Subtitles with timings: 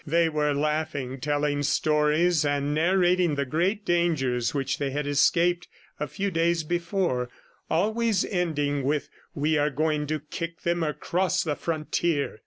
[0.07, 5.67] They were laughing, telling stories, and narrating the great dangers which they had escaped
[5.99, 7.29] a few days before,
[7.69, 12.39] always ending with, "We are going to kick them across the frontier!"